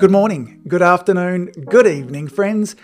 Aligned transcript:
Good 0.00 0.10
morning, 0.10 0.62
good 0.66 0.80
afternoon, 0.80 1.52
good 1.68 1.86
evening, 1.86 2.26
friends. 2.28 2.74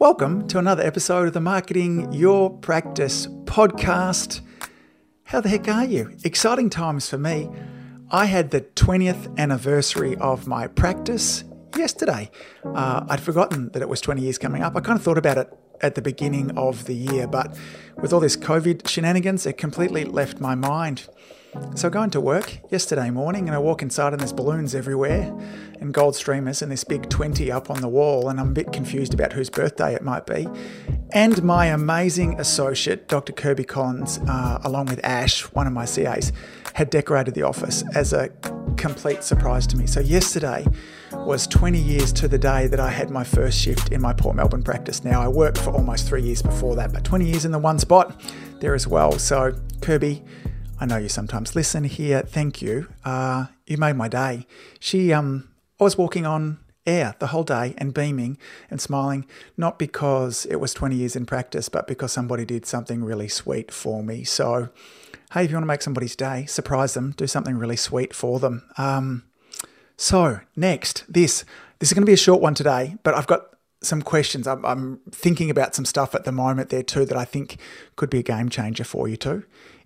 Welcome 0.00 0.48
to 0.48 0.58
another 0.58 0.82
episode 0.82 1.28
of 1.28 1.32
the 1.32 1.40
Marketing 1.40 2.12
Your 2.12 2.50
Practice 2.50 3.28
podcast. 3.44 4.40
How 5.22 5.40
the 5.40 5.50
heck 5.50 5.68
are 5.68 5.84
you? 5.84 6.16
Exciting 6.24 6.70
times 6.70 7.08
for 7.08 7.16
me. 7.16 7.48
I 8.10 8.24
had 8.24 8.50
the 8.50 8.62
20th 8.62 9.38
anniversary 9.38 10.16
of 10.16 10.48
my 10.48 10.66
practice 10.66 11.44
yesterday. 11.76 12.32
Uh, 12.64 13.06
I'd 13.08 13.20
forgotten 13.20 13.68
that 13.68 13.80
it 13.80 13.88
was 13.88 14.00
20 14.00 14.22
years 14.22 14.36
coming 14.36 14.62
up. 14.62 14.74
I 14.74 14.80
kind 14.80 14.98
of 14.98 15.04
thought 15.04 15.16
about 15.16 15.38
it 15.38 15.56
at 15.80 15.94
the 15.94 16.02
beginning 16.02 16.58
of 16.58 16.86
the 16.86 16.94
year, 16.94 17.28
but 17.28 17.56
with 18.02 18.12
all 18.12 18.18
this 18.18 18.36
COVID 18.36 18.88
shenanigans, 18.88 19.46
it 19.46 19.58
completely 19.58 20.04
left 20.04 20.40
my 20.40 20.56
mind. 20.56 21.06
So 21.74 21.88
I 21.88 21.90
go 21.90 22.02
into 22.02 22.20
work 22.20 22.58
yesterday 22.70 23.10
morning 23.10 23.48
and 23.48 23.54
I 23.54 23.58
walk 23.58 23.82
inside 23.82 24.12
and 24.12 24.20
there's 24.20 24.32
balloons 24.32 24.74
everywhere 24.74 25.36
and 25.80 25.92
gold 25.92 26.14
streamers 26.14 26.62
and 26.62 26.70
this 26.70 26.84
big 26.84 27.08
20 27.08 27.50
up 27.50 27.70
on 27.70 27.80
the 27.80 27.88
wall 27.88 28.28
and 28.28 28.38
I'm 28.38 28.50
a 28.50 28.52
bit 28.52 28.72
confused 28.72 29.12
about 29.12 29.32
whose 29.32 29.50
birthday 29.50 29.94
it 29.94 30.02
might 30.02 30.24
be. 30.24 30.46
And 31.12 31.42
my 31.42 31.66
amazing 31.66 32.38
associate, 32.38 33.08
Dr. 33.08 33.32
Kirby 33.32 33.64
Collins, 33.64 34.18
uh, 34.28 34.60
along 34.64 34.86
with 34.86 35.04
Ash, 35.04 35.42
one 35.52 35.66
of 35.66 35.72
my 35.72 35.84
CAs, 35.84 36.32
had 36.74 36.90
decorated 36.90 37.34
the 37.34 37.42
office 37.42 37.84
as 37.94 38.12
a 38.12 38.28
complete 38.76 39.22
surprise 39.22 39.66
to 39.68 39.76
me. 39.76 39.86
So 39.86 40.00
yesterday 40.00 40.66
was 41.12 41.46
20 41.46 41.78
years 41.78 42.12
to 42.14 42.28
the 42.28 42.38
day 42.38 42.66
that 42.66 42.80
I 42.80 42.90
had 42.90 43.10
my 43.10 43.24
first 43.24 43.58
shift 43.58 43.92
in 43.92 44.00
my 44.00 44.12
Port 44.12 44.36
Melbourne 44.36 44.62
practice. 44.62 45.04
Now 45.04 45.20
I 45.22 45.28
worked 45.28 45.58
for 45.58 45.70
almost 45.70 46.06
three 46.06 46.22
years 46.22 46.42
before 46.42 46.76
that, 46.76 46.92
but 46.92 47.04
20 47.04 47.24
years 47.24 47.44
in 47.44 47.52
the 47.52 47.58
one 47.58 47.78
spot 47.78 48.20
there 48.60 48.74
as 48.74 48.86
well. 48.86 49.18
So 49.18 49.54
Kirby, 49.80 50.22
I 50.78 50.86
know 50.86 50.96
you 50.96 51.08
sometimes 51.08 51.54
listen 51.54 51.84
here. 51.84 52.22
Thank 52.22 52.60
you. 52.60 52.88
Uh, 53.04 53.46
you 53.66 53.76
made 53.76 53.94
my 53.94 54.08
day. 54.08 54.46
She, 54.80 55.12
um, 55.12 55.48
I 55.80 55.84
was 55.84 55.96
walking 55.96 56.26
on 56.26 56.58
air 56.84 57.14
the 57.20 57.28
whole 57.28 57.44
day 57.44 57.74
and 57.78 57.94
beaming 57.94 58.38
and 58.70 58.80
smiling, 58.80 59.24
not 59.56 59.78
because 59.78 60.46
it 60.46 60.56
was 60.56 60.74
20 60.74 60.96
years 60.96 61.14
in 61.14 61.26
practice, 61.26 61.68
but 61.68 61.86
because 61.86 62.12
somebody 62.12 62.44
did 62.44 62.66
something 62.66 63.04
really 63.04 63.28
sweet 63.28 63.70
for 63.70 64.02
me. 64.02 64.24
So, 64.24 64.68
hey, 65.32 65.44
if 65.44 65.50
you 65.50 65.56
want 65.56 65.62
to 65.62 65.68
make 65.68 65.82
somebody's 65.82 66.16
day, 66.16 66.44
surprise 66.46 66.94
them, 66.94 67.14
do 67.16 67.26
something 67.26 67.56
really 67.56 67.76
sweet 67.76 68.12
for 68.12 68.40
them. 68.40 68.68
Um, 68.76 69.24
so, 69.96 70.40
next, 70.56 71.04
this. 71.08 71.44
This 71.78 71.90
is 71.90 71.94
going 71.94 72.02
to 72.02 72.06
be 72.06 72.14
a 72.14 72.16
short 72.16 72.40
one 72.40 72.54
today, 72.54 72.96
but 73.02 73.14
I've 73.14 73.26
got 73.26 73.46
some 73.82 74.00
questions. 74.02 74.46
I'm, 74.46 74.64
I'm 74.64 75.00
thinking 75.10 75.50
about 75.50 75.74
some 75.74 75.84
stuff 75.84 76.14
at 76.14 76.24
the 76.24 76.32
moment 76.32 76.70
there 76.70 76.82
too 76.82 77.04
that 77.04 77.16
I 77.16 77.24
think 77.24 77.58
could 77.96 78.10
be 78.10 78.20
a 78.20 78.22
game 78.22 78.48
changer 78.48 78.84
for 78.84 79.06
you 79.06 79.16
too. 79.16 79.44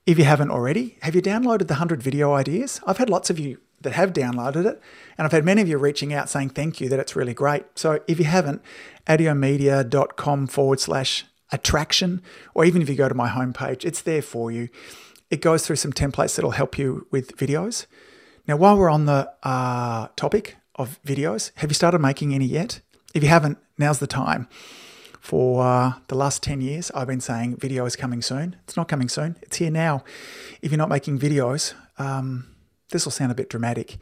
If 0.09 0.19
you 0.19 0.25
haven't 0.25 0.51
already, 0.51 0.97
have 1.03 1.15
you 1.15 1.21
downloaded 1.21 1.69
the 1.69 1.75
100 1.75 2.03
video 2.03 2.33
ideas? 2.33 2.81
I've 2.87 2.97
had 2.97 3.11
lots 3.11 3.29
of 3.29 3.39
you 3.39 3.59
that 3.83 3.93
have 3.93 4.15
downloaded 4.15 4.65
it, 4.65 4.81
and 5.19 5.27
I've 5.27 5.33
had 5.33 5.45
many 5.45 5.61
of 5.61 5.69
you 5.69 5.77
reaching 5.77 6.15
out 6.15 6.31
saying 6.31 6.49
thank 6.49 6.81
you 6.81 6.89
that 6.89 6.99
it's 6.99 7.15
really 7.15 7.35
great. 7.35 7.67
So 7.75 8.01
if 8.09 8.19
you 8.19 8.25
haven't, 8.25 8.63
adiomedia.com 9.07 10.47
forward 10.47 10.81
slash 10.81 11.27
attraction, 11.53 12.23
or 12.55 12.65
even 12.65 12.81
if 12.81 12.89
you 12.89 12.95
go 12.95 13.11
to 13.11 13.15
my 13.15 13.29
homepage, 13.29 13.85
it's 13.85 14.01
there 14.01 14.23
for 14.23 14.51
you. 14.51 14.71
It 15.29 15.43
goes 15.43 15.67
through 15.67 15.77
some 15.77 15.93
templates 15.93 16.37
that'll 16.37 16.53
help 16.53 16.79
you 16.79 17.07
with 17.11 17.37
videos. 17.37 17.85
Now, 18.47 18.57
while 18.57 18.79
we're 18.79 18.89
on 18.89 19.05
the 19.05 19.31
uh, 19.43 20.09
topic 20.17 20.57
of 20.77 20.99
videos, 21.03 21.51
have 21.57 21.69
you 21.69 21.75
started 21.75 21.99
making 21.99 22.33
any 22.33 22.47
yet? 22.47 22.81
If 23.13 23.23
you 23.23 23.29
haven't, 23.29 23.59
now's 23.77 23.99
the 23.99 24.07
time. 24.07 24.49
For 25.21 25.65
uh, 25.65 25.93
the 26.09 26.15
last 26.15 26.43
10 26.43 26.61
years, 26.61 26.91
I've 26.95 27.07
been 27.07 27.21
saying 27.21 27.57
video 27.57 27.85
is 27.87 27.97
coming 27.97 28.23
soon. 28.23 28.57
It's 28.65 28.77
not 28.77 28.89
coming 28.89 29.09
soon, 29.09 29.37
it's 29.43 29.57
here 29.57 29.71
now. 29.71 30.05
If 30.63 30.71
you're 30.71 30.79
not 30.79 30.89
making 30.89 31.19
videos, 31.19 31.75
um, 31.99 32.55
this 32.91 33.05
will 33.05 33.13
sound 33.13 33.33
a 33.33 33.35
bit 33.35 33.51
dramatic. 33.51 33.99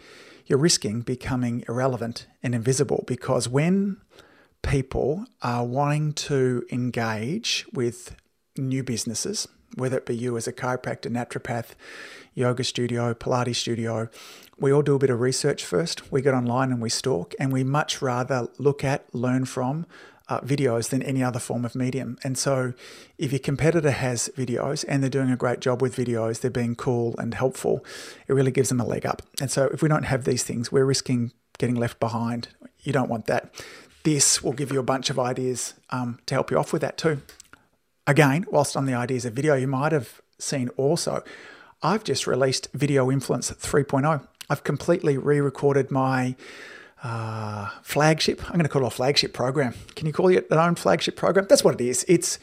You're 0.47 0.59
risking 0.59 1.01
becoming 1.01 1.65
irrelevant 1.69 2.27
and 2.43 2.55
invisible 2.55 3.05
because 3.07 3.49
when 3.49 3.97
people 4.63 5.27
are 5.43 5.65
wanting 5.65 6.13
to 6.13 6.65
engage 6.71 7.67
with 7.73 8.15
new 8.57 8.83
businesses, 8.83 9.49
whether 9.75 9.99
it 9.99 10.07
be 10.07 10.17
you 10.17 10.37
as 10.37 10.47
a 10.47 10.53
chiropractor, 10.53 11.11
naturopath, 11.11 11.71
yoga 12.35 12.65
studio, 12.65 13.13
Pilates 13.15 13.57
studio, 13.57 14.09
we 14.59 14.73
all 14.73 14.83
do 14.83 14.95
a 14.95 14.99
bit 14.99 15.11
of 15.11 15.21
research 15.21 15.65
first. 15.65 16.11
We 16.13 16.23
get 16.23 16.35
online 16.35 16.71
and 16.71 16.81
we 16.81 16.89
stalk, 16.89 17.35
and 17.39 17.53
we 17.53 17.65
much 17.65 18.01
rather 18.01 18.49
look 18.59 18.85
at, 18.85 19.13
learn 19.15 19.45
from, 19.45 19.87
uh, 20.29 20.41
videos 20.41 20.91
than 20.91 21.03
any 21.03 21.23
other 21.23 21.39
form 21.39 21.65
of 21.65 21.75
medium. 21.75 22.19
And 22.25 22.37
so, 22.37 22.75
if 23.19 23.33
your 23.33 23.39
competitor 23.39 23.91
has 23.91 24.31
videos 24.37 24.85
and 24.89 25.03
they're 25.03 25.11
doing 25.11 25.31
a 25.31 25.37
great 25.37 25.61
job 25.61 25.81
with 25.81 25.97
videos, 25.97 26.41
they're 26.41 26.51
being 26.51 26.75
cool 26.75 27.15
and 27.19 27.35
helpful, 27.35 27.85
it 28.27 28.33
really 28.33 28.51
gives 28.51 28.69
them 28.69 28.81
a 28.81 28.87
leg 28.87 29.07
up. 29.07 29.23
And 29.41 29.51
so, 29.51 29.67
if 29.73 29.83
we 29.83 29.89
don't 29.89 30.05
have 30.05 30.25
these 30.25 30.43
things, 30.43 30.73
we're 30.73 30.85
risking 30.85 31.33
getting 31.59 31.77
left 31.77 32.01
behind. 32.01 32.49
You 32.83 32.93
don't 32.93 33.09
want 33.09 33.27
that. 33.27 33.55
This 34.03 34.43
will 34.43 34.53
give 34.53 34.71
you 34.71 34.79
a 34.79 34.85
bunch 34.85 35.11
of 35.11 35.19
ideas 35.19 35.75
um, 35.91 36.19
to 36.27 36.35
help 36.35 36.51
you 36.51 36.59
off 36.59 36.73
with 36.73 36.83
that 36.83 36.99
too. 36.99 37.23
Again, 38.07 38.47
whilst 38.51 38.77
on 38.77 38.87
the 38.87 38.95
ideas 38.95 39.25
of 39.25 39.33
video, 39.33 39.55
you 39.55 39.67
might 39.67 39.93
have 39.93 40.21
seen 40.39 40.69
also, 40.77 41.25
I've 41.83 42.05
just 42.05 42.27
released 42.27 42.69
Video 42.73 43.11
Influence 43.11 43.51
3.0. 43.51 44.27
I've 44.49 44.63
completely 44.63 45.19
re 45.19 45.41
recorded 45.41 45.91
my 45.91 46.37
uh, 47.07 47.69
flagship. 47.83 48.43
I'm 48.47 48.55
going 48.55 48.65
to 48.65 48.69
call 48.69 48.85
it 48.85 48.89
a 48.89 48.91
flagship 48.91 49.33
program. 49.33 49.75
Can 49.95 50.07
you 50.07 50.13
call 50.13 50.29
it 50.29 50.47
an 50.51 50.59
own 50.59 50.75
flagship 50.75 51.17
program? 51.17 51.47
That's 51.49 51.63
what 51.63 51.81
it 51.81 51.81
is. 51.81 52.05
It's 52.09 52.39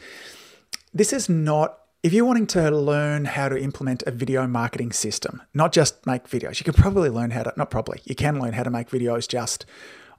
this 0.92 1.12
is 1.12 1.28
not 1.28 1.78
if 2.02 2.12
you're 2.12 2.24
wanting 2.24 2.46
to 2.48 2.70
learn 2.70 3.24
how 3.24 3.48
to 3.48 3.58
implement 3.58 4.02
a 4.06 4.10
video 4.10 4.46
marketing 4.46 4.92
system, 4.92 5.42
not 5.54 5.72
just 5.72 6.06
make 6.06 6.28
videos. 6.28 6.60
You 6.60 6.64
can 6.64 6.74
probably 6.74 7.10
learn 7.10 7.30
how 7.30 7.42
to 7.42 7.52
not 7.56 7.70
probably 7.70 8.00
you 8.04 8.14
can 8.14 8.40
learn 8.40 8.54
how 8.54 8.62
to 8.62 8.70
make 8.70 8.88
videos 8.88 9.28
just 9.28 9.66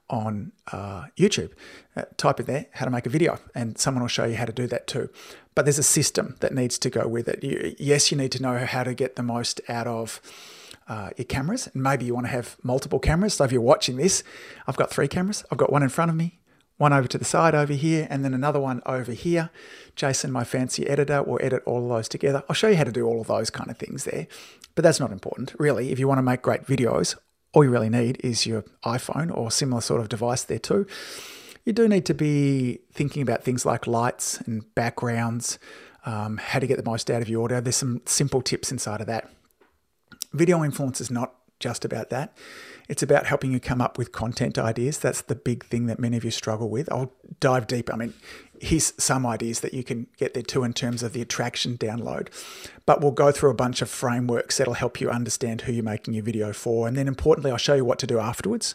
on 0.08 0.52
uh, 0.70 1.06
YouTube. 1.16 1.50
Uh, 1.96 2.02
type 2.16 2.38
in 2.38 2.46
there 2.46 2.66
how 2.72 2.84
to 2.84 2.90
make 2.90 3.06
a 3.06 3.10
video, 3.10 3.38
and 3.54 3.78
someone 3.78 4.02
will 4.02 4.08
show 4.08 4.24
you 4.24 4.36
how 4.36 4.44
to 4.44 4.52
do 4.52 4.68
that 4.68 4.86
too. 4.86 5.08
But 5.56 5.64
there's 5.64 5.78
a 5.78 5.90
system 5.98 6.36
that 6.40 6.54
needs 6.54 6.78
to 6.78 6.90
go 6.90 7.08
with 7.08 7.26
it. 7.26 7.42
You, 7.42 7.74
yes, 7.78 8.12
you 8.12 8.16
need 8.16 8.32
to 8.32 8.42
know 8.42 8.58
how 8.58 8.84
to 8.84 8.94
get 8.94 9.16
the 9.16 9.24
most 9.24 9.60
out 9.68 9.88
of 9.88 10.20
uh, 10.88 11.10
your 11.16 11.24
cameras. 11.24 11.68
And 11.72 11.82
maybe 11.82 12.04
you 12.04 12.14
want 12.14 12.26
to 12.26 12.32
have 12.32 12.56
multiple 12.62 12.98
cameras. 12.98 13.34
So 13.34 13.44
if 13.44 13.52
you're 13.52 13.60
watching 13.60 13.96
this, 13.96 14.22
I've 14.66 14.76
got 14.76 14.90
three 14.90 15.08
cameras. 15.08 15.44
I've 15.50 15.58
got 15.58 15.72
one 15.72 15.82
in 15.82 15.88
front 15.88 16.10
of 16.10 16.16
me, 16.16 16.38
one 16.76 16.92
over 16.92 17.08
to 17.08 17.18
the 17.18 17.24
side 17.24 17.54
over 17.54 17.72
here, 17.72 18.06
and 18.10 18.24
then 18.24 18.34
another 18.34 18.60
one 18.60 18.82
over 18.86 19.12
here. 19.12 19.50
Jason, 19.94 20.30
my 20.30 20.44
fancy 20.44 20.86
editor, 20.86 21.22
will 21.22 21.38
edit 21.42 21.62
all 21.66 21.82
of 21.82 21.88
those 21.88 22.08
together. 22.08 22.42
I'll 22.48 22.54
show 22.54 22.68
you 22.68 22.76
how 22.76 22.84
to 22.84 22.92
do 22.92 23.06
all 23.06 23.20
of 23.20 23.26
those 23.26 23.50
kind 23.50 23.70
of 23.70 23.78
things 23.78 24.04
there. 24.04 24.26
But 24.74 24.82
that's 24.82 25.00
not 25.00 25.10
important, 25.10 25.54
really. 25.58 25.90
If 25.90 25.98
you 25.98 26.06
want 26.06 26.18
to 26.18 26.22
make 26.22 26.42
great 26.42 26.66
videos, 26.66 27.16
all 27.52 27.64
you 27.64 27.70
really 27.70 27.88
need 27.88 28.20
is 28.22 28.46
your 28.46 28.64
iPhone 28.84 29.34
or 29.34 29.50
similar 29.50 29.80
sort 29.80 30.02
of 30.02 30.10
device 30.10 30.44
there 30.44 30.58
too. 30.58 30.86
You 31.64 31.72
do 31.72 31.88
need 31.88 32.04
to 32.06 32.14
be 32.14 32.80
thinking 32.92 33.22
about 33.22 33.42
things 33.42 33.64
like 33.64 33.86
lights 33.86 34.38
and 34.42 34.72
backgrounds, 34.74 35.58
um, 36.04 36.36
how 36.36 36.58
to 36.58 36.66
get 36.66 36.76
the 36.76 36.88
most 36.88 37.10
out 37.10 37.22
of 37.22 37.28
your 37.28 37.44
audio. 37.44 37.60
There's 37.60 37.76
some 37.76 38.02
simple 38.04 38.42
tips 38.42 38.70
inside 38.70 39.00
of 39.00 39.06
that. 39.08 39.30
Video 40.36 40.62
influence 40.62 41.00
is 41.00 41.10
not 41.10 41.34
just 41.58 41.84
about 41.84 42.10
that. 42.10 42.36
It's 42.88 43.02
about 43.02 43.26
helping 43.26 43.50
you 43.50 43.58
come 43.58 43.80
up 43.80 43.98
with 43.98 44.12
content 44.12 44.58
ideas. 44.58 44.98
That's 44.98 45.22
the 45.22 45.34
big 45.34 45.64
thing 45.64 45.86
that 45.86 45.98
many 45.98 46.16
of 46.16 46.24
you 46.24 46.30
struggle 46.30 46.68
with. 46.68 46.92
I'll 46.92 47.12
dive 47.40 47.66
deep. 47.66 47.92
I 47.92 47.96
mean, 47.96 48.12
here's 48.60 48.92
some 49.02 49.26
ideas 49.26 49.60
that 49.60 49.74
you 49.74 49.82
can 49.82 50.06
get 50.18 50.34
there 50.34 50.42
too 50.42 50.62
in 50.62 50.72
terms 50.72 51.02
of 51.02 51.12
the 51.12 51.22
attraction 51.22 51.78
download. 51.78 52.28
But 52.84 53.00
we'll 53.00 53.12
go 53.12 53.32
through 53.32 53.50
a 53.50 53.54
bunch 53.54 53.82
of 53.82 53.88
frameworks 53.88 54.58
that'll 54.58 54.74
help 54.74 55.00
you 55.00 55.10
understand 55.10 55.62
who 55.62 55.72
you're 55.72 55.82
making 55.82 56.14
your 56.14 56.22
video 56.22 56.52
for. 56.52 56.86
And 56.86 56.96
then 56.96 57.08
importantly, 57.08 57.50
I'll 57.50 57.56
show 57.56 57.74
you 57.74 57.84
what 57.84 57.98
to 58.00 58.06
do 58.06 58.18
afterwards. 58.18 58.74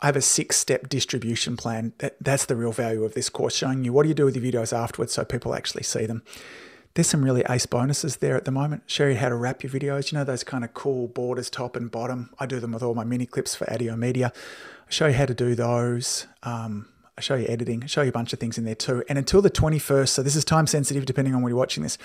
I 0.00 0.06
have 0.06 0.16
a 0.16 0.22
six 0.22 0.56
step 0.56 0.88
distribution 0.88 1.56
plan. 1.56 1.92
That, 1.98 2.16
that's 2.20 2.46
the 2.46 2.56
real 2.56 2.72
value 2.72 3.04
of 3.04 3.14
this 3.14 3.28
course, 3.28 3.54
showing 3.54 3.84
you 3.84 3.92
what 3.92 4.02
do 4.02 4.08
you 4.08 4.14
do 4.14 4.24
with 4.24 4.36
your 4.36 4.44
videos 4.44 4.76
afterwards 4.76 5.12
so 5.12 5.24
people 5.24 5.54
actually 5.54 5.84
see 5.84 6.06
them. 6.06 6.22
There's 6.94 7.08
some 7.08 7.24
really 7.24 7.42
ace 7.50 7.66
bonuses 7.66 8.16
there 8.18 8.36
at 8.36 8.44
the 8.44 8.52
moment. 8.52 8.84
Show 8.86 9.08
you 9.08 9.16
how 9.16 9.28
to 9.28 9.34
wrap 9.34 9.64
your 9.64 9.72
videos. 9.72 10.12
You 10.12 10.18
know 10.18 10.24
those 10.24 10.44
kind 10.44 10.62
of 10.62 10.74
cool 10.74 11.08
borders, 11.08 11.50
top 11.50 11.74
and 11.74 11.90
bottom. 11.90 12.30
I 12.38 12.46
do 12.46 12.60
them 12.60 12.70
with 12.70 12.84
all 12.84 12.94
my 12.94 13.02
mini 13.02 13.26
clips 13.26 13.56
for 13.56 13.68
Adio 13.68 13.96
Media. 13.96 14.32
I 14.86 14.90
show 14.90 15.08
you 15.08 15.14
how 15.14 15.26
to 15.26 15.34
do 15.34 15.56
those. 15.56 16.28
Um, 16.44 16.86
I 17.18 17.20
show 17.20 17.34
you 17.34 17.46
editing. 17.48 17.82
I 17.82 17.86
show 17.86 18.02
you 18.02 18.10
a 18.10 18.12
bunch 18.12 18.32
of 18.32 18.38
things 18.38 18.58
in 18.58 18.64
there 18.64 18.76
too. 18.76 19.02
And 19.08 19.18
until 19.18 19.42
the 19.42 19.50
21st, 19.50 20.08
so 20.08 20.22
this 20.22 20.36
is 20.36 20.44
time 20.44 20.68
sensitive 20.68 21.04
depending 21.04 21.34
on 21.34 21.42
when 21.42 21.50
you're 21.50 21.58
watching 21.58 21.82
this. 21.82 21.98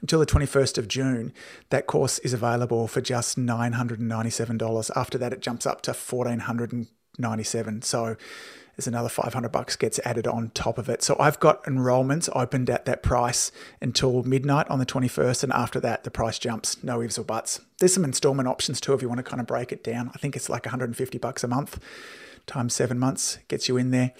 Until 0.00 0.20
the 0.20 0.26
21st 0.26 0.78
of 0.78 0.88
June, 0.88 1.34
that 1.68 1.86
course 1.86 2.18
is 2.20 2.32
available 2.32 2.88
for 2.88 3.02
just 3.02 3.38
$997. 3.38 4.90
After 4.96 5.18
that, 5.18 5.34
it 5.34 5.40
jumps 5.40 5.66
up 5.66 5.82
to 5.82 5.92
1497 7.18 7.82
So 7.82 8.16
there's 8.76 8.86
another 8.86 9.08
500 9.08 9.50
bucks 9.50 9.76
gets 9.76 9.98
added 10.04 10.26
on 10.26 10.50
top 10.54 10.78
of 10.78 10.88
it. 10.88 11.02
So 11.02 11.16
I've 11.20 11.38
got 11.38 11.62
enrollments 11.64 12.30
opened 12.34 12.70
at 12.70 12.86
that 12.86 13.02
price 13.02 13.52
until 13.82 14.22
midnight 14.22 14.68
on 14.70 14.78
the 14.78 14.86
21st, 14.86 15.42
and 15.42 15.52
after 15.52 15.80
that, 15.80 16.04
the 16.04 16.10
price 16.10 16.38
jumps, 16.38 16.82
no 16.82 17.02
ifs 17.02 17.18
or 17.18 17.24
buts. 17.24 17.60
There's 17.78 17.92
some 17.92 18.04
installment 18.04 18.48
options 18.48 18.80
too 18.80 18.94
if 18.94 19.02
you 19.02 19.08
want 19.08 19.18
to 19.18 19.22
kind 19.22 19.40
of 19.40 19.46
break 19.46 19.70
it 19.70 19.84
down. 19.84 20.10
I 20.14 20.18
think 20.18 20.34
it's 20.34 20.48
like 20.48 20.64
150 20.64 21.18
bucks 21.18 21.44
a 21.44 21.48
month 21.48 21.78
times 22.46 22.74
seven 22.74 22.98
months 22.98 23.38
gets 23.48 23.68
you 23.68 23.76
in 23.76 23.90
there. 23.90 24.12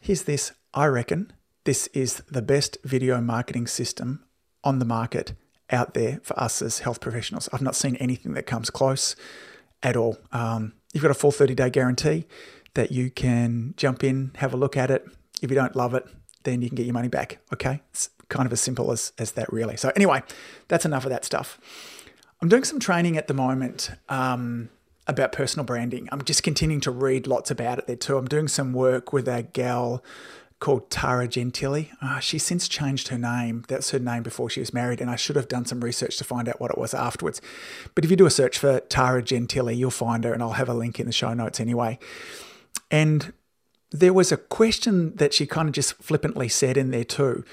Here's 0.00 0.24
this 0.24 0.52
I 0.72 0.86
reckon 0.86 1.32
this 1.64 1.88
is 1.88 2.22
the 2.30 2.42
best 2.42 2.78
video 2.84 3.20
marketing 3.20 3.66
system 3.66 4.24
on 4.62 4.78
the 4.78 4.84
market 4.84 5.34
out 5.70 5.94
there 5.94 6.20
for 6.22 6.38
us 6.38 6.62
as 6.62 6.80
health 6.80 7.00
professionals. 7.00 7.48
I've 7.52 7.62
not 7.62 7.74
seen 7.74 7.96
anything 7.96 8.34
that 8.34 8.46
comes 8.46 8.70
close 8.70 9.16
at 9.82 9.96
all. 9.96 10.18
Um, 10.32 10.74
you've 10.96 11.02
got 11.02 11.10
a 11.10 11.14
full 11.14 11.30
30 11.30 11.54
day 11.54 11.68
guarantee 11.68 12.24
that 12.72 12.90
you 12.90 13.10
can 13.10 13.74
jump 13.76 14.02
in, 14.02 14.32
have 14.36 14.54
a 14.54 14.56
look 14.56 14.78
at 14.78 14.90
it. 14.90 15.06
If 15.42 15.50
you 15.50 15.54
don't 15.54 15.76
love 15.76 15.92
it, 15.92 16.06
then 16.44 16.62
you 16.62 16.70
can 16.70 16.76
get 16.76 16.86
your 16.86 16.94
money 16.94 17.08
back. 17.08 17.38
Okay. 17.52 17.82
It's 17.90 18.08
kind 18.30 18.46
of 18.46 18.52
as 18.52 18.62
simple 18.62 18.90
as, 18.92 19.12
as 19.18 19.32
that, 19.32 19.52
really. 19.52 19.76
So, 19.76 19.92
anyway, 19.94 20.22
that's 20.68 20.86
enough 20.86 21.04
of 21.04 21.10
that 21.10 21.26
stuff. 21.26 21.60
I'm 22.40 22.48
doing 22.48 22.64
some 22.64 22.80
training 22.80 23.18
at 23.18 23.28
the 23.28 23.34
moment 23.34 23.90
um, 24.08 24.70
about 25.06 25.32
personal 25.32 25.66
branding. 25.66 26.08
I'm 26.10 26.22
just 26.24 26.42
continuing 26.42 26.80
to 26.82 26.90
read 26.90 27.26
lots 27.26 27.50
about 27.50 27.78
it 27.78 27.86
there 27.86 27.96
too. 27.96 28.16
I'm 28.16 28.26
doing 28.26 28.48
some 28.48 28.72
work 28.72 29.12
with 29.12 29.28
a 29.28 29.42
gal 29.42 30.02
called 30.58 30.90
Tara 30.90 31.28
Gentile. 31.28 31.86
Uh, 32.00 32.18
she's 32.18 32.42
since 32.42 32.66
changed 32.68 33.08
her 33.08 33.18
name. 33.18 33.64
That's 33.68 33.90
her 33.90 33.98
name 33.98 34.22
before 34.22 34.48
she 34.48 34.60
was 34.60 34.72
married, 34.72 35.00
and 35.00 35.10
I 35.10 35.16
should 35.16 35.36
have 35.36 35.48
done 35.48 35.66
some 35.66 35.80
research 35.80 36.16
to 36.18 36.24
find 36.24 36.48
out 36.48 36.60
what 36.60 36.70
it 36.70 36.78
was 36.78 36.94
afterwards. 36.94 37.42
But 37.94 38.04
if 38.04 38.10
you 38.10 38.16
do 38.16 38.26
a 38.26 38.30
search 38.30 38.58
for 38.58 38.80
Tara 38.80 39.22
Gentile, 39.22 39.70
you'll 39.70 39.90
find 39.90 40.24
her, 40.24 40.32
and 40.32 40.42
I'll 40.42 40.52
have 40.52 40.68
a 40.68 40.74
link 40.74 40.98
in 40.98 41.06
the 41.06 41.12
show 41.12 41.34
notes 41.34 41.60
anyway. 41.60 41.98
And 42.90 43.32
there 43.90 44.12
was 44.12 44.32
a 44.32 44.36
question 44.36 45.14
that 45.16 45.34
she 45.34 45.46
kind 45.46 45.68
of 45.68 45.74
just 45.74 45.94
flippantly 45.94 46.48
said 46.48 46.76
in 46.76 46.90
there 46.90 47.04
too 47.04 47.44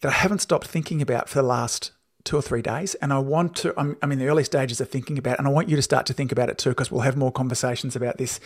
that 0.00 0.08
I 0.08 0.16
haven't 0.16 0.40
stopped 0.40 0.66
thinking 0.66 1.00
about 1.02 1.28
for 1.28 1.38
the 1.38 1.46
last 1.46 1.92
two 2.24 2.36
or 2.36 2.42
three 2.42 2.62
days. 2.62 2.94
And 2.96 3.12
I 3.12 3.18
want 3.18 3.56
to, 3.56 3.74
I'm, 3.76 3.96
I'm 4.02 4.12
in 4.12 4.18
the 4.18 4.26
early 4.26 4.44
stages 4.44 4.80
of 4.80 4.88
thinking 4.88 5.18
about 5.18 5.34
it, 5.34 5.38
and 5.40 5.48
I 5.48 5.50
want 5.50 5.68
you 5.68 5.76
to 5.76 5.82
start 5.82 6.06
to 6.06 6.12
think 6.12 6.30
about 6.30 6.48
it 6.48 6.58
too, 6.58 6.70
because 6.70 6.90
we'll 6.90 7.02
have 7.02 7.16
more 7.16 7.32
conversations 7.32 7.96
about 7.96 8.18
this 8.18 8.38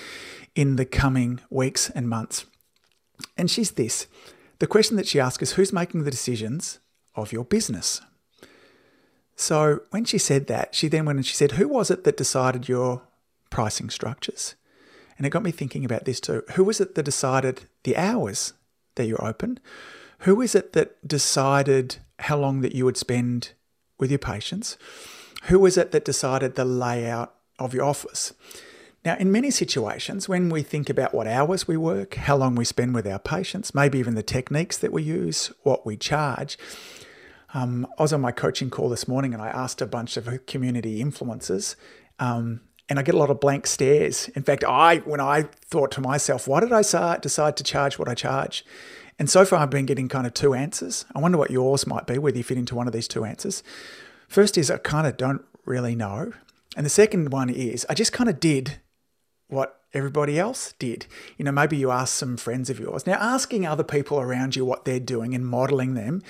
in 0.54 0.76
the 0.76 0.84
coming 0.86 1.40
weeks 1.50 1.90
and 1.90 2.08
months. 2.08 2.46
And 3.36 3.50
she's 3.50 3.72
this 3.72 4.06
the 4.58 4.66
question 4.66 4.96
that 4.96 5.06
she 5.06 5.20
asked 5.20 5.42
is 5.42 5.52
who's 5.52 5.72
making 5.72 6.04
the 6.04 6.10
decisions 6.10 6.78
of 7.14 7.32
your 7.32 7.44
business? 7.44 8.00
So 9.34 9.80
when 9.90 10.04
she 10.04 10.18
said 10.18 10.46
that, 10.46 10.74
she 10.74 10.88
then 10.88 11.04
went 11.04 11.18
and 11.18 11.26
she 11.26 11.34
said, 11.34 11.52
Who 11.52 11.68
was 11.68 11.90
it 11.90 12.04
that 12.04 12.16
decided 12.16 12.68
your 12.68 13.02
pricing 13.50 13.90
structures? 13.90 14.54
And 15.18 15.26
it 15.26 15.30
got 15.30 15.42
me 15.42 15.50
thinking 15.50 15.84
about 15.84 16.04
this 16.04 16.20
too. 16.20 16.42
Who 16.54 16.64
was 16.64 16.80
it 16.80 16.94
that 16.94 17.02
decided 17.02 17.62
the 17.84 17.96
hours 17.96 18.54
that 18.94 19.06
you're 19.06 19.24
open? 19.24 19.60
Who 20.20 20.40
is 20.40 20.54
it 20.54 20.72
that 20.72 21.06
decided 21.06 21.96
how 22.20 22.38
long 22.38 22.62
that 22.62 22.74
you 22.74 22.84
would 22.86 22.96
spend 22.96 23.52
with 23.98 24.10
your 24.10 24.18
patients? 24.18 24.78
Who 25.44 25.58
was 25.58 25.76
it 25.76 25.92
that 25.92 26.04
decided 26.04 26.54
the 26.54 26.64
layout 26.64 27.34
of 27.58 27.74
your 27.74 27.84
office? 27.84 28.32
Now, 29.06 29.14
in 29.20 29.30
many 29.30 29.52
situations, 29.52 30.28
when 30.28 30.48
we 30.48 30.64
think 30.64 30.90
about 30.90 31.14
what 31.14 31.28
hours 31.28 31.68
we 31.68 31.76
work, 31.76 32.16
how 32.16 32.34
long 32.34 32.56
we 32.56 32.64
spend 32.64 32.92
with 32.92 33.06
our 33.06 33.20
patients, 33.20 33.72
maybe 33.72 34.00
even 34.00 34.16
the 34.16 34.22
techniques 34.24 34.76
that 34.78 34.90
we 34.90 35.04
use, 35.04 35.52
what 35.62 35.86
we 35.86 35.96
charge, 35.96 36.58
um, 37.54 37.86
I 38.00 38.02
was 38.02 38.12
on 38.12 38.20
my 38.20 38.32
coaching 38.32 38.68
call 38.68 38.88
this 38.88 39.06
morning 39.06 39.32
and 39.32 39.40
I 39.40 39.46
asked 39.46 39.80
a 39.80 39.86
bunch 39.86 40.16
of 40.16 40.44
community 40.46 41.04
influencers, 41.04 41.76
um, 42.18 42.62
and 42.88 42.98
I 42.98 43.02
get 43.02 43.14
a 43.14 43.18
lot 43.18 43.30
of 43.30 43.38
blank 43.38 43.68
stares. 43.68 44.26
In 44.30 44.42
fact, 44.42 44.64
I 44.64 44.96
when 44.96 45.20
I 45.20 45.42
thought 45.42 45.92
to 45.92 46.00
myself, 46.00 46.48
why 46.48 46.58
did 46.58 46.72
I 46.72 46.82
decide 47.18 47.56
to 47.58 47.62
charge 47.62 48.00
what 48.00 48.08
I 48.08 48.14
charge? 48.14 48.64
And 49.20 49.30
so 49.30 49.44
far, 49.44 49.60
I've 49.60 49.70
been 49.70 49.86
getting 49.86 50.08
kind 50.08 50.26
of 50.26 50.34
two 50.34 50.52
answers. 50.52 51.04
I 51.14 51.20
wonder 51.20 51.38
what 51.38 51.52
yours 51.52 51.86
might 51.86 52.08
be, 52.08 52.18
whether 52.18 52.38
you 52.38 52.42
fit 52.42 52.58
into 52.58 52.74
one 52.74 52.88
of 52.88 52.92
these 52.92 53.06
two 53.06 53.24
answers. 53.24 53.62
First 54.26 54.58
is 54.58 54.68
I 54.68 54.78
kind 54.78 55.06
of 55.06 55.16
don't 55.16 55.44
really 55.64 55.94
know. 55.94 56.32
And 56.76 56.84
the 56.84 56.90
second 56.90 57.30
one 57.30 57.50
is 57.50 57.86
I 57.88 57.94
just 57.94 58.12
kind 58.12 58.28
of 58.28 58.40
did 58.40 58.80
what 59.48 59.80
everybody 59.94 60.38
else 60.38 60.74
did. 60.78 61.06
You 61.36 61.44
know, 61.44 61.52
maybe 61.52 61.76
you 61.76 61.90
ask 61.90 62.14
some 62.14 62.36
friends 62.36 62.70
of 62.70 62.78
yours. 62.78 63.06
Now, 63.06 63.14
asking 63.14 63.66
other 63.66 63.84
people 63.84 64.20
around 64.20 64.56
you 64.56 64.64
what 64.64 64.84
they're 64.84 65.00
doing 65.00 65.34
and 65.34 65.46
modeling 65.46 65.94
them 65.94 66.22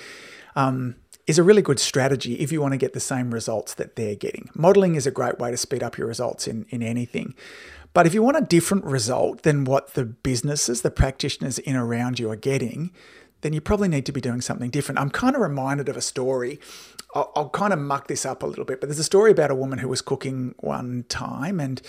um, 0.55 0.95
is 1.25 1.37
a 1.37 1.43
really 1.43 1.61
good 1.61 1.79
strategy 1.79 2.35
if 2.35 2.51
you 2.51 2.61
want 2.61 2.71
to 2.71 2.77
get 2.77 2.93
the 2.93 2.99
same 2.99 3.33
results 3.33 3.73
that 3.75 3.95
they're 3.95 4.15
getting. 4.15 4.49
Modeling 4.55 4.95
is 4.95 5.05
a 5.05 5.11
great 5.11 5.39
way 5.39 5.51
to 5.51 5.57
speed 5.57 5.83
up 5.83 5.97
your 5.97 6.07
results 6.07 6.47
in, 6.47 6.65
in 6.69 6.81
anything. 6.81 7.35
But 7.93 8.05
if 8.05 8.13
you 8.13 8.21
want 8.21 8.37
a 8.37 8.41
different 8.41 8.85
result 8.85 9.43
than 9.43 9.65
what 9.65 9.93
the 9.93 10.05
businesses, 10.05 10.81
the 10.81 10.91
practitioners 10.91 11.59
in 11.59 11.75
around 11.75 12.19
you 12.19 12.29
are 12.29 12.35
getting, 12.35 12.91
then 13.41 13.53
you 13.53 13.61
probably 13.61 13.87
need 13.87 14.05
to 14.05 14.11
be 14.11 14.21
doing 14.21 14.41
something 14.41 14.69
different. 14.69 14.99
I'm 14.99 15.09
kind 15.09 15.35
of 15.35 15.41
reminded 15.41 15.89
of 15.89 15.97
a 15.97 16.01
story. 16.01 16.59
I'll, 17.15 17.31
I'll, 17.35 17.49
kind 17.49 17.71
of 17.71 17.79
muck 17.79 18.07
this 18.07 18.25
up 18.25 18.43
a 18.43 18.45
little 18.45 18.65
bit, 18.65 18.81
but 18.81 18.89
there's 18.89 18.99
a 18.99 19.03
story 19.03 19.31
about 19.31 19.49
a 19.49 19.55
woman 19.55 19.79
who 19.79 19.87
was 19.87 20.01
cooking 20.01 20.55
one 20.57 21.05
time 21.07 21.59
and 21.59 21.81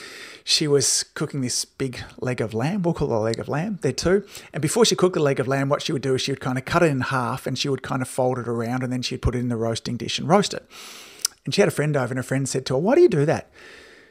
she 0.45 0.69
was 0.69 1.03
cooking 1.15 1.41
this 1.41 1.65
big 1.65 2.01
leg 2.19 2.41
of 2.41 2.55
lamb. 2.55 2.83
We'll 2.83 2.95
call 2.95 3.13
it 3.13 3.17
a 3.17 3.19
leg 3.19 3.39
of 3.39 3.49
lamb 3.49 3.79
there 3.83 3.93
too. 3.93 4.25
And 4.53 4.63
before 4.63 4.85
she 4.85 4.95
cooked 4.95 5.15
the 5.15 5.21
leg 5.21 5.41
of 5.41 5.49
lamb, 5.49 5.69
what 5.69 5.83
she 5.83 5.93
would 5.93 6.03
do 6.03 6.15
is 6.15 6.23
she 6.23 6.33
would 6.33 6.41
kind 6.41 6.57
of 6.57 6.65
cut 6.65 6.83
it 6.83 6.91
in 6.91 7.01
half 7.01 7.47
and 7.47 7.59
she 7.59 7.69
would 7.69 7.83
kind 7.83 8.01
of 8.01 8.09
fold 8.09 8.39
it 8.39 8.47
around 8.47 8.83
and 8.83 8.93
then 8.93 9.03
she'd 9.03 9.23
put 9.23 9.35
it 9.35 9.39
in 9.39 9.49
the 9.49 9.57
roasting 9.57 9.97
dish 9.97 10.19
and 10.19 10.29
roast 10.29 10.55
it. 10.55 10.65
And 11.45 11.53
she 11.55 11.63
had 11.63 11.69
a 11.69 11.73
friend 11.73 11.97
over 11.97 12.13
and 12.13 12.21
a 12.21 12.23
friend 12.23 12.49
said 12.49 12.65
to 12.67 12.75
her, 12.75 12.81
Why 12.81 12.95
do 12.95 13.01
you 13.01 13.09
do 13.09 13.27
that? 13.27 13.51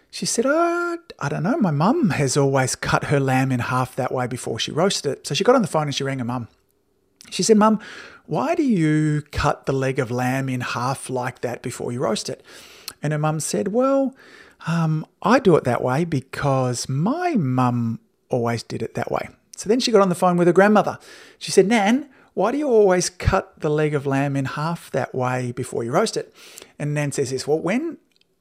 She 0.10 0.26
said, 0.26 0.46
oh, 0.48 0.98
I 1.20 1.30
don't 1.30 1.44
know. 1.44 1.58
My 1.58 1.72
mum 1.72 2.12
has 2.12 2.38
always 2.38 2.76
cut 2.76 3.06
her 3.06 3.20
lamb 3.20 3.52
in 3.52 3.60
half 3.60 3.96
that 3.96 4.12
way 4.12 4.28
before 4.28 4.58
she 4.58 4.72
roasted 4.72 5.12
it. 5.12 5.28
So 5.28 5.36
she 5.36 5.44
got 5.44 5.56
on 5.56 5.62
the 5.62 5.68
phone 5.68 5.84
and 5.84 5.96
she 5.96 6.04
rang 6.04 6.20
her 6.20 6.26
mum. 6.26 6.48
She 7.30 7.44
said, 7.44 7.58
Mum, 7.58 7.80
why 8.26 8.56
do 8.56 8.64
you 8.64 9.24
cut 9.32 9.66
the 9.66 9.74
leg 9.74 10.00
of 10.00 10.12
lamb 10.12 10.50
in 10.50 10.62
half 10.62 11.10
like 11.10 11.42
that 11.42 11.62
before 11.62 11.92
you 11.92 12.00
roast 12.00 12.30
it? 12.30 12.44
And 13.02 13.14
her 13.14 13.20
mum 13.20 13.40
said, 13.40 13.70
Well, 13.70 14.16
um, 14.66 15.06
I 15.22 15.40
do 15.40 15.56
it 15.56 15.64
that 15.64 15.82
way 15.82 16.04
because 16.04 16.90
my 16.90 17.36
mum 17.36 18.00
always 18.30 18.64
did 18.64 18.82
it 18.82 18.96
that 18.96 19.12
way. 19.12 19.30
So 19.56 19.70
then 19.70 19.80
she 19.80 19.92
got 19.92 20.02
on 20.02 20.10
the 20.10 20.16
phone 20.16 20.38
with 20.38 20.48
her 20.48 20.54
grandmother. 20.54 21.00
She 21.40 21.52
said, 21.52 21.68
Nan, 21.68 22.10
why 22.34 22.52
do 22.52 22.58
you 22.58 22.68
always 22.68 23.10
cut 23.10 23.60
the 23.62 23.70
leg 23.70 23.96
of 23.96 24.06
lamb 24.06 24.36
in 24.36 24.46
half 24.46 24.92
that 24.92 25.16
way 25.16 25.52
before 25.54 25.84
you 25.84 25.92
roast 25.92 26.18
it? 26.18 26.34
And 26.78 26.94
Nan 26.94 27.12
says 27.12 27.32
this, 27.32 27.48
Well, 27.48 27.60
when 27.60 27.98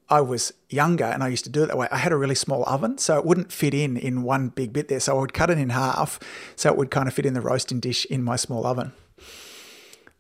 I 0.09 0.21
was 0.21 0.53
younger 0.71 1.05
and 1.05 1.23
I 1.23 1.29
used 1.29 1.45
to 1.45 1.51
do 1.51 1.65
it 1.65 1.67
that 1.67 1.79
way, 1.79 1.89
I 1.91 1.99
had 1.99 2.13
a 2.13 2.17
really 2.17 2.35
small 2.35 2.65
oven, 2.67 2.99
so 2.99 3.19
it 3.19 3.25
wouldn't 3.25 3.53
fit 3.53 3.75
in 3.75 3.97
in 3.97 4.23
one 4.23 4.49
big 4.49 4.73
bit 4.73 4.89
there. 4.89 5.01
So 5.01 5.17
I 5.17 5.21
would 5.21 5.35
cut 5.35 5.51
it 5.51 5.59
in 5.59 5.71
half 5.71 6.21
so 6.55 6.71
it 6.71 6.77
would 6.77 6.91
kind 6.91 7.09
of 7.09 7.15
fit 7.15 7.27
in 7.27 7.35
the 7.35 7.41
roasting 7.41 7.81
dish 7.81 8.05
in 8.07 8.23
my 8.23 8.37
small 8.37 8.67
oven. 8.67 8.93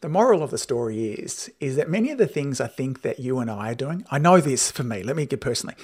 The 0.00 0.08
moral 0.08 0.42
of 0.42 0.50
the 0.50 0.58
story 0.58 1.12
is 1.12 1.50
is 1.60 1.76
that 1.76 1.88
many 1.88 2.10
of 2.10 2.18
the 2.18 2.26
things 2.26 2.60
I 2.60 2.66
think 2.66 3.02
that 3.02 3.20
you 3.20 3.38
and 3.38 3.50
I 3.50 3.70
are 3.70 3.74
doing, 3.74 4.04
I 4.10 4.18
know 4.18 4.40
this 4.40 4.70
for 4.70 4.82
me, 4.82 5.02
let 5.02 5.16
me 5.16 5.26
get 5.26 5.40
personally. 5.40 5.76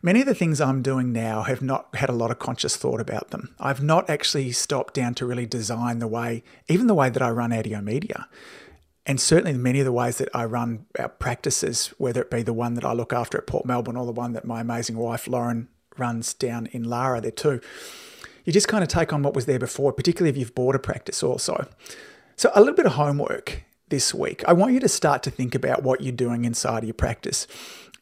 Many 0.00 0.20
of 0.20 0.26
the 0.26 0.34
things 0.34 0.60
I'm 0.60 0.80
doing 0.80 1.12
now 1.12 1.42
have 1.42 1.60
not 1.60 1.92
had 1.96 2.08
a 2.08 2.12
lot 2.12 2.30
of 2.30 2.38
conscious 2.38 2.76
thought 2.76 3.00
about 3.00 3.30
them. 3.30 3.52
I've 3.58 3.82
not 3.82 4.08
actually 4.08 4.52
stopped 4.52 4.94
down 4.94 5.14
to 5.14 5.26
really 5.26 5.44
design 5.44 5.98
the 5.98 6.06
way, 6.06 6.44
even 6.68 6.86
the 6.86 6.94
way 6.94 7.10
that 7.10 7.20
I 7.20 7.30
run 7.30 7.52
Adio 7.52 7.80
Media 7.80 8.28
and 9.08 9.18
certainly 9.18 9.54
many 9.54 9.80
of 9.80 9.86
the 9.86 9.92
ways 9.92 10.18
that 10.18 10.28
I 10.34 10.44
run 10.44 10.84
our 10.98 11.08
practices, 11.08 11.94
whether 11.96 12.20
it 12.20 12.30
be 12.30 12.42
the 12.42 12.52
one 12.52 12.74
that 12.74 12.84
I 12.84 12.92
look 12.92 13.14
after 13.14 13.38
at 13.38 13.46
Port 13.46 13.64
Melbourne 13.64 13.96
or 13.96 14.04
the 14.04 14.12
one 14.12 14.34
that 14.34 14.44
my 14.44 14.60
amazing 14.60 14.98
wife 14.98 15.26
Lauren 15.26 15.68
runs 15.96 16.34
down 16.34 16.66
in 16.66 16.84
Lara 16.84 17.20
there 17.22 17.30
too, 17.30 17.60
you 18.44 18.52
just 18.52 18.68
kind 18.68 18.84
of 18.84 18.88
take 18.88 19.12
on 19.12 19.22
what 19.22 19.34
was 19.34 19.46
there 19.46 19.58
before, 19.58 19.94
particularly 19.94 20.28
if 20.30 20.36
you've 20.36 20.54
bought 20.54 20.74
a 20.74 20.78
practice 20.78 21.22
also. 21.22 21.66
So 22.36 22.52
a 22.54 22.60
little 22.60 22.74
bit 22.74 22.84
of 22.84 22.92
homework 22.92 23.64
this 23.88 24.12
week. 24.12 24.44
I 24.46 24.52
want 24.52 24.74
you 24.74 24.80
to 24.80 24.88
start 24.88 25.22
to 25.22 25.30
think 25.30 25.54
about 25.54 25.82
what 25.82 26.02
you're 26.02 26.12
doing 26.12 26.44
inside 26.44 26.78
of 26.78 26.84
your 26.84 26.94
practice. 26.94 27.46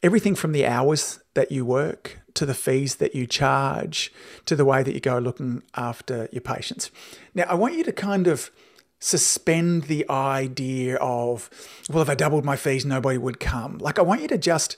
Everything 0.03 0.35
from 0.35 0.51
the 0.51 0.65
hours 0.65 1.21
that 1.35 1.53
you 1.53 1.65
work 1.65 2.19
to 2.33 2.45
the 2.45 2.53
fees 2.53 2.95
that 2.95 3.15
you 3.15 3.25
charge 3.25 4.11
to 4.45 4.57
the 4.57 4.65
way 4.65 4.83
that 4.83 4.93
you 4.93 4.99
go 4.99 5.17
looking 5.19 5.63
after 5.75 6.27
your 6.33 6.41
patients. 6.41 6.91
Now, 7.33 7.45
I 7.49 7.55
want 7.55 7.75
you 7.75 7.83
to 7.85 7.93
kind 7.93 8.27
of 8.27 8.51
suspend 8.99 9.83
the 9.83 10.09
idea 10.09 10.95
of, 10.97 11.49
well, 11.89 12.01
if 12.01 12.09
I 12.09 12.15
doubled 12.15 12.45
my 12.45 12.55
fees, 12.55 12.85
nobody 12.85 13.17
would 13.17 13.39
come. 13.39 13.77
Like, 13.77 13.99
I 13.99 14.01
want 14.01 14.21
you 14.21 14.27
to 14.29 14.37
just 14.37 14.75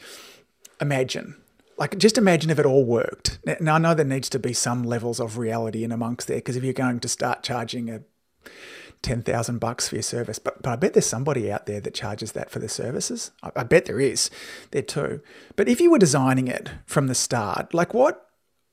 imagine. 0.82 1.36
Like, 1.78 1.98
just 1.98 2.18
imagine 2.18 2.50
if 2.50 2.60
it 2.60 2.66
all 2.66 2.84
worked. 2.84 3.40
Now, 3.62 3.76
I 3.76 3.78
know 3.78 3.94
there 3.94 4.06
needs 4.06 4.30
to 4.30 4.40
be 4.40 4.54
some 4.54 4.84
levels 4.84 5.20
of 5.20 5.38
reality 5.38 5.84
in 5.84 5.92
amongst 5.92 6.28
there, 6.28 6.38
because 6.38 6.58
if 6.58 6.64
you're 6.64 6.74
going 6.74 7.00
to 7.00 7.08
start 7.08 7.44
charging 7.44 7.90
a 7.90 8.02
10,000 9.02 9.60
bucks 9.60 9.88
for 9.88 9.96
your 9.96 10.02
service, 10.02 10.40
but, 10.40 10.62
but 10.62 10.72
I 10.72 10.76
bet 10.76 10.94
there's 10.94 11.06
somebody 11.06 11.50
out 11.52 11.66
there 11.66 11.80
that 11.80 11.94
charges 11.94 12.34
that 12.34 12.50
for 12.50 12.60
the 12.60 12.68
services. 12.68 13.32
I, 13.42 13.52
I 13.56 13.64
bet 13.64 13.86
there 13.86 14.02
is 14.02 14.30
there 14.72 14.82
too. 14.82 15.22
But 15.56 15.70
if 15.70 15.80
you 15.80 15.90
were 15.90 16.00
designing 16.00 16.48
it 16.48 16.70
from 16.86 17.08
the 17.08 17.16
start, 17.16 17.74
like 17.74 17.94
what, 17.94 18.28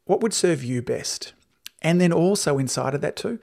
what 0.05 0.21
would 0.21 0.35
serve 0.35 0.65
you 0.65 0.83
best? 0.83 1.33
And 1.81 2.00
then 2.00 2.12
also 2.12 2.59
inside 2.59 2.95
of 2.95 3.03
that 3.03 3.15
too, 3.15 3.38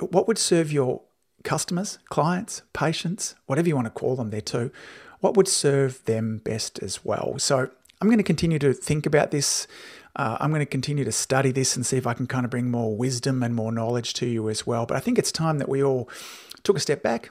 what 0.00 0.26
would 0.28 0.38
serve 0.38 0.72
your 0.72 1.02
customers, 1.42 1.98
clients, 2.08 2.62
patients, 2.72 3.34
whatever 3.46 3.68
you 3.68 3.74
want 3.74 3.86
to 3.86 3.90
call 3.90 4.16
them 4.16 4.30
there 4.30 4.40
too, 4.40 4.70
what 5.20 5.36
would 5.36 5.48
serve 5.48 6.04
them 6.04 6.38
best 6.38 6.82
as 6.82 7.04
well. 7.04 7.38
So 7.38 7.70
I'm 8.00 8.08
going 8.08 8.18
to 8.18 8.24
continue 8.24 8.58
to 8.58 8.72
think 8.72 9.06
about 9.06 9.30
this. 9.30 9.66
Uh, 10.16 10.36
I'm 10.40 10.50
going 10.50 10.60
to 10.60 10.66
continue 10.66 11.04
to 11.04 11.12
study 11.12 11.52
this 11.52 11.76
and 11.76 11.86
see 11.86 11.96
if 11.96 12.06
I 12.06 12.14
can 12.14 12.26
kind 12.26 12.44
of 12.44 12.50
bring 12.50 12.70
more 12.70 12.96
wisdom 12.96 13.42
and 13.42 13.54
more 13.54 13.72
knowledge 13.72 14.14
to 14.14 14.26
you 14.26 14.48
as 14.50 14.66
well. 14.66 14.86
But 14.86 14.96
I 14.96 15.00
think 15.00 15.18
it's 15.18 15.32
time 15.32 15.58
that 15.58 15.68
we 15.68 15.82
all 15.82 16.08
took 16.64 16.76
a 16.76 16.80
step 16.80 17.02
back 17.02 17.30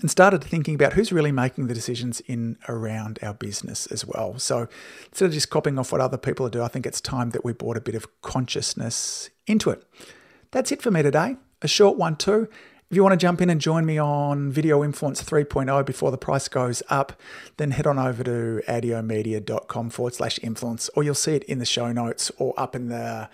and 0.00 0.08
started 0.08 0.44
thinking 0.44 0.76
about 0.76 0.92
who's 0.92 1.12
really 1.12 1.32
making 1.32 1.66
the 1.66 1.74
decisions 1.74 2.20
in 2.20 2.56
around 2.68 3.18
our 3.22 3.34
business 3.34 3.86
as 3.88 4.06
well. 4.06 4.38
So 4.38 4.68
instead 5.08 5.26
of 5.26 5.32
just 5.32 5.50
copying 5.50 5.78
off 5.78 5.90
what 5.90 6.00
other 6.00 6.16
people 6.16 6.48
do, 6.48 6.62
I 6.62 6.68
think 6.68 6.86
it's 6.86 7.00
time 7.00 7.30
that 7.30 7.44
we 7.44 7.52
brought 7.52 7.76
a 7.76 7.80
bit 7.80 7.96
of 7.96 8.06
consciousness 8.22 9.30
into 9.48 9.70
it. 9.70 9.82
That's 10.52 10.70
it 10.70 10.80
for 10.80 10.92
me 10.92 11.02
today 11.02 11.36
a 11.62 11.68
short 11.68 11.96
one 11.96 12.16
too. 12.16 12.48
If 12.90 12.96
you 12.96 13.04
want 13.04 13.12
to 13.12 13.24
jump 13.24 13.40
in 13.40 13.50
and 13.50 13.60
join 13.60 13.86
me 13.86 13.98
on 13.98 14.50
Video 14.50 14.82
Influence 14.82 15.22
3.0 15.22 15.86
before 15.86 16.10
the 16.10 16.18
price 16.18 16.48
goes 16.48 16.82
up, 16.88 17.12
then 17.56 17.70
head 17.70 17.86
on 17.86 18.00
over 18.00 18.24
to 18.24 18.62
adiomedia.com 18.66 19.90
forward 19.90 20.14
slash 20.14 20.40
influence, 20.42 20.90
or 20.96 21.04
you'll 21.04 21.14
see 21.14 21.36
it 21.36 21.44
in 21.44 21.60
the 21.60 21.64
show 21.64 21.92
notes 21.92 22.32
or 22.38 22.52
up 22.58 22.74
in 22.74 22.88
the 22.88 23.28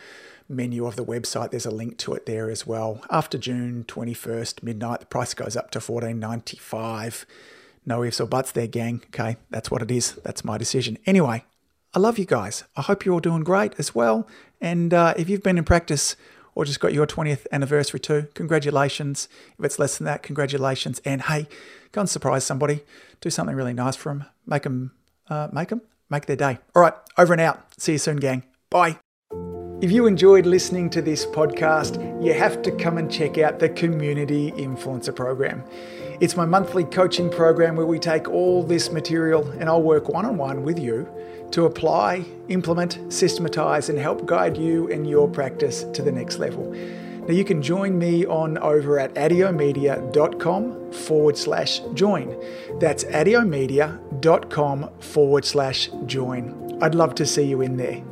menu 0.49 0.87
of 0.87 0.97
the 0.97 1.05
website, 1.05 1.51
there's 1.51 1.67
a 1.67 1.71
link 1.71 1.99
to 1.99 2.15
it 2.15 2.27
there 2.27 2.51
as 2.51 2.67
well. 2.67 3.01
After 3.11 3.39
June 3.39 3.85
21st, 3.89 4.63
midnight, 4.63 5.01
the 5.01 5.07
price 5.07 5.35
goes 5.35 5.57
up 5.57 5.71
to 5.73 5.79
$14.95. 5.79 7.25
No 7.85 8.03
ifs 8.03 8.21
or 8.21 8.27
buts 8.27 8.53
there, 8.53 8.67
gang. 8.67 9.03
Okay, 9.07 9.37
that's 9.51 9.71
what 9.71 9.83
it 9.83 9.91
is. 9.91 10.13
That's 10.25 10.45
my 10.45 10.59
decision. 10.59 10.99
Anyway, 11.07 11.45
I 11.95 11.99
love 11.99 12.19
you 12.19 12.27
guys. 12.27 12.65
I 12.77 12.83
hope 12.83 13.05
you're 13.05 13.15
all 13.15 13.21
doing 13.21 13.45
great 13.45 13.75
as 13.79 13.95
well. 13.95 14.29
And 14.61 14.93
uh, 14.93 15.15
if 15.17 15.29
you've 15.29 15.43
been 15.43 15.59
in 15.59 15.65
practice 15.65 16.17
or 16.57 16.65
just 16.65 16.81
got 16.81 16.93
your 16.93 17.07
20th 17.07 17.47
anniversary 17.53 18.01
too, 18.01 18.27
congratulations. 18.35 19.29
If 19.57 19.65
it's 19.65 19.79
less 19.79 19.99
than 19.99 20.07
that, 20.07 20.25
congratulations. 20.25 21.01
And 21.05 21.23
hey, 21.23 21.47
go 21.93 22.01
and 22.01 22.11
surprise 22.11 22.45
somebody. 22.45 22.81
Do 23.21 23.31
something 23.31 23.55
really 23.55 23.75
nice 23.75 23.95
for 23.95 24.09
them. 24.09 24.25
Make 24.47 24.65
them, 24.65 24.93
uh, 25.31 25.49
make 25.53 25.69
them, 25.69 25.83
make 26.11 26.27
their 26.27 26.35
day. 26.35 26.59
All 26.75 26.83
right, 26.83 26.95
over 27.17 27.35
and 27.35 27.41
out. 27.41 27.81
See 27.81 27.93
you 27.93 27.99
soon, 27.99 28.17
gang. 28.17 28.43
Bye. 28.71 28.99
If 29.83 29.93
you 29.93 30.07
enjoyed 30.07 30.47
listening 30.47 30.89
to 30.91 31.03
this 31.03 31.27
podcast, 31.27 32.25
you 32.25 32.33
have 32.33 32.63
to 32.63 32.71
come 32.73 32.97
and 32.97 33.13
check 33.13 33.37
out 33.37 33.59
the 33.59 33.69
Community 33.69 34.51
Influencer 34.53 35.15
Program. 35.15 35.63
It's 36.19 36.35
my 36.35 36.47
monthly 36.47 36.85
coaching 36.85 37.29
program 37.29 37.77
where 37.77 37.85
we 37.85 37.99
take 37.99 38.29
all 38.29 38.63
this 38.63 38.91
material 38.91 39.47
and 39.59 39.69
I'll 39.69 39.83
work 39.83 40.09
one 40.09 40.25
on 40.25 40.39
one 40.39 40.63
with 40.63 40.79
you 40.79 41.07
to 41.51 41.67
apply, 41.67 42.25
implement, 42.49 43.13
systematize, 43.13 43.91
and 43.91 43.99
help 43.99 44.25
guide 44.25 44.57
you 44.57 44.91
and 44.91 45.09
your 45.09 45.29
practice 45.29 45.85
to 45.93 46.03
the 46.03 46.11
next 46.11 46.39
level. 46.39 46.73
Now, 46.73 47.35
you 47.35 47.45
can 47.45 47.61
join 47.61 47.99
me 47.99 48.25
on 48.25 48.57
over 48.59 48.99
at 48.99 49.13
adiomedia.com 49.15 50.93
forward 50.93 51.37
slash 51.37 51.81
join. 51.93 52.35
That's 52.79 53.05
adiomedia.com 53.05 54.91
forward 55.01 55.45
slash 55.45 55.91
join. 56.07 56.79
I'd 56.81 56.95
love 56.95 57.15
to 57.17 57.27
see 57.27 57.45
you 57.45 57.61
in 57.61 57.77
there. 57.77 58.03